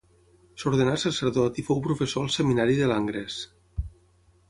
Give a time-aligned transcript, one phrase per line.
[0.63, 3.41] S'ordenà sacerdot i fou professor al seminari de Langres.